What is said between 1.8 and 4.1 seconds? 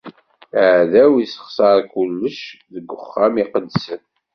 kullec deg uxxam iqedsen.